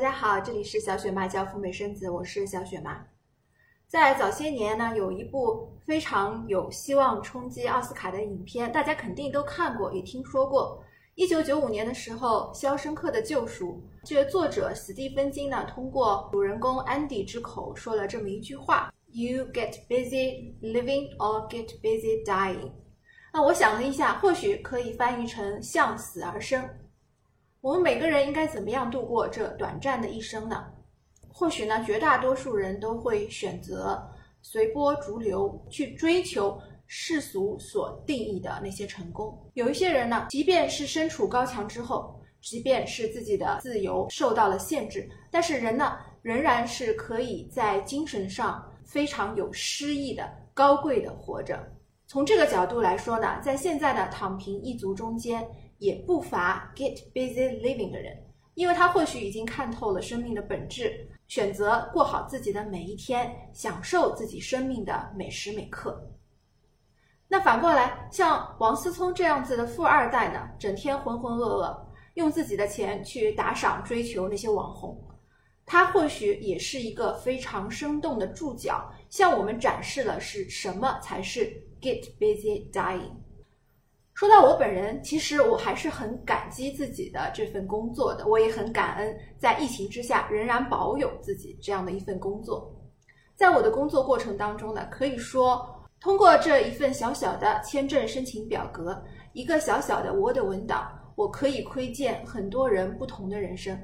[0.00, 3.04] 大家好，这里是小雪妈教父美生子，我是小雪妈。
[3.86, 10.82] 在早些年呢，有一部非常有希望冲击奥斯卡的影片，大家肯定都看过，也听说过。
[11.16, 13.72] 一九九五年的时候，《肖申克的救赎》
[14.08, 22.72] 这作者史蒂芬金呢，通过主人公安迪之口说了这么一句话：“You get busy living or get busy dying。”
[23.34, 26.66] 那我想了一下，或许可以翻译成“向死而生”。
[27.62, 30.64] 我们每个人应该怎么样度过这短暂的一生呢？
[31.28, 34.02] 或许呢，绝大多数人都会选择
[34.40, 39.38] 随波逐流，去追求世俗所定义的那些成功。
[39.52, 51.62] 有一些人呢，即便是身处高墙之后，即便是自己的自由受到了限制，但是人呢，仍然是可以在精神上非常有诗意的、高贵的活着。
[52.06, 55.46] 从这个角度来说呢，在现在的躺平一族中间。
[55.80, 58.16] 也不乏 get busy living 的人，
[58.54, 66.06] 因为他或许已经看透了生命的本质，选择过好自己的每一天，享受自己生命的每时每刻。
[67.26, 71.78] 那反过来，像王思聪这样子的富二代呢，整天浑浑噩噩，
[72.14, 75.00] 用自己的钱去打赏追求那些网红，
[75.64, 83.14] 他或许也是一个非常生动的注脚，向我们展示了是什么才是 get busy dying。
[84.20, 92.70] 说到我本人，其实我还是很感激自己的这份工作的，我也很感恩在疫情之下仍然保有自己这样的一份工作。
[93.34, 95.66] 在我的工作过程当中呢，可以说
[96.00, 103.74] 通过这一份小小的签证申请表格，一个小小的 Word 文档，我可以窥见很多人不同的人生。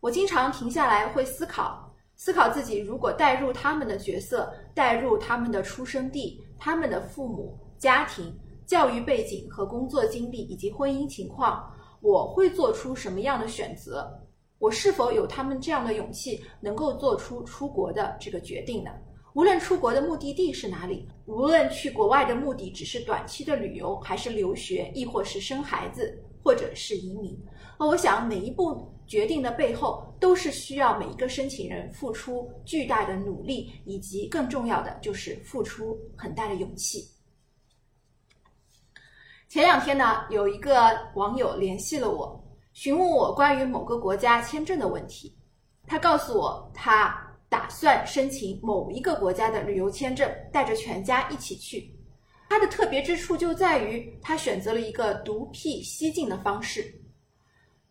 [0.00, 8.36] 我经常停下来会思考，思考自己如果带入他们的角色，带入他们的出生地、他们的父母、家庭。
[8.66, 11.70] 教育背景和工作经历以及婚姻情况，
[12.00, 14.10] 我会做出什么样的选择？
[14.58, 18.90] 我是否有他们这样的勇气，能够做出出国的这个决定呢？
[19.34, 27.36] 无论出国的目的地是哪里，无论去国外的目的只是短期的旅游，还是留学，亦或是生孩子，或者是移民，
[27.78, 37.04] 那我想每一步决定的背后，都是需要每一个申请人付出巨大的努力，以及更重要的就是付出很大的勇气。
[39.48, 45.36] 前两天呢，有一个网友联系了我，询问我关于某个国家签证的问题。
[45.86, 47.16] 他告诉我，他
[47.48, 51.94] 打算申请某一个国家的旅游签证，带着全家一起去。
[52.48, 56.92] 他的特别之处就在于，他选择了一个独辟蹊径的方式。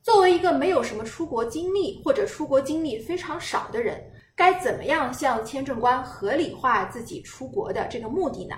[0.02, 4.04] 作为一个没有什么出国经历或者出国经历非常少的人，
[4.36, 8.56] 该怎么样向签证官合理化自己出国的这个目的呢？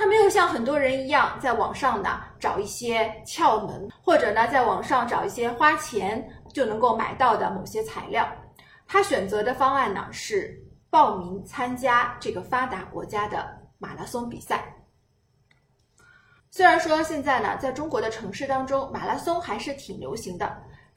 [0.00, 8.26] 他没有像很多人一样在网上呢找一些窍门，或者呢在网上找一些花钱就能够买到的某些材料。
[8.88, 13.46] 他选择的方案呢是报名参加这个发达国家的
[13.76, 14.74] 马拉松比赛。
[16.50, 20.50] 虽然说现在呢在中国的城市当中马拉松还是挺流行的。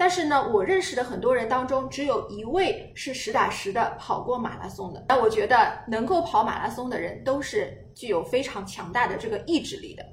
[0.04, 5.06] 但是呢，我认识的很多人当中，只有一位是实打实的跑过马拉松的。
[5.08, 10.06] 那我觉得能够跑马拉松的人，都是具有非常强大的这个意志力的。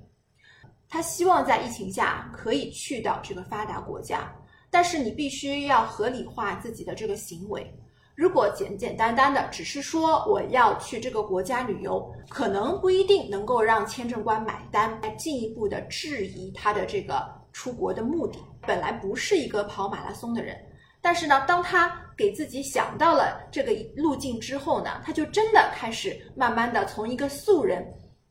[0.89, 4.33] 他希望在疫情下可以去到这个发达国家，
[4.71, 7.69] 但是你必须要合理化自己的这个行为。
[8.15, 18.38] 如果简简单单的只是说我要去这个国家旅游，可能不一定能够让签证官买单，来进一步的质疑他的这个出国的目的。
[18.62, 20.56] 本来不是一个跑马拉松的人，
[21.00, 27.87] 但是呢，当他给自己想到了这个路径之后呢，他就真的开始慢慢的从一个素人，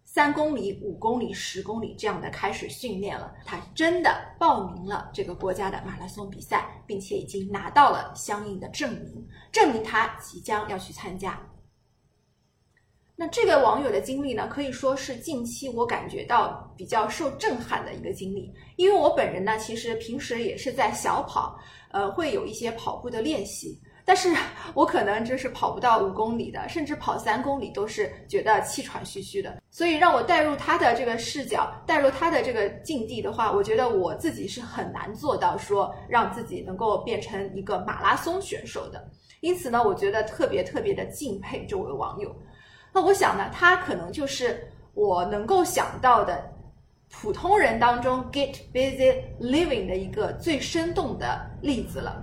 [0.06, 3.34] 三公里、五公里、十公里这样的开始训练了。
[3.46, 11.41] 他真的报名了这个国家的马拉松比赛，并且已经拿到了相应的证明，证明他即将要去参加。
[13.22, 18.50] 那这位网友的经历呢，可以说是近期我感觉到比较受震撼的一个经历。
[18.78, 21.59] 因为我本人呢，其实平时也是在小跑，
[21.91, 24.34] 呃，会有一些跑步的练习，但是
[24.73, 29.61] 我可能就是跑不到五公里的，甚至跑三公里都是觉得气喘吁吁的。
[29.70, 39.11] 所以让我带入他的这个视角，带入他的这个境地的话，我觉得我自己是很难做到说让自己能够变成一个马拉松选手的。
[39.41, 42.34] 因此呢，我觉得特别特别的敬佩这位网友。
[42.94, 46.52] 那我想呢，他可能就是我能够想到的
[47.12, 52.22] 普通人当中 get busy living 的一个最生动的例子了。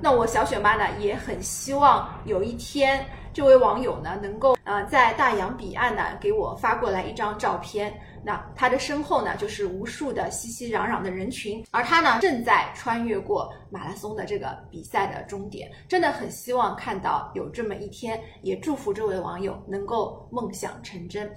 [0.00, 8.00] 那我小雪妈呢也很希望有一天这位网友呢能够呃在大洋彼岸呢给我发过来一张照片。
[8.24, 15.70] 那他的身后呢就是无数的熙熙攘攘的人群，而他呢正在穿越过马拉松的这个比赛的终点。
[15.88, 21.30] 真的很希望看到有这么一天，也祝福这位网友能够梦想成真。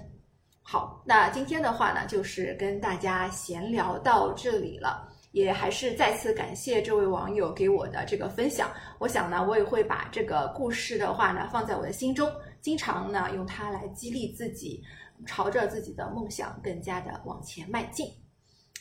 [0.62, 5.08] 好，那今天的话呢就是跟大家闲聊到这里了。
[5.32, 8.70] 也还是再次感谢这位网友给我的这个分享。
[8.98, 12.30] 我想呢，我也会把这个故事的话呢放在我的心中，
[12.60, 14.82] 经常呢用它来激励自己，
[15.26, 18.06] 朝着自己的梦想更加的往前迈进。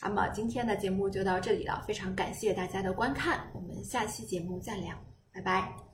[0.04, 4.96] 那么今天的节目就到这里了，非常感谢大家的观看，我们下期节目再聊，
[5.32, 5.91] 拜拜。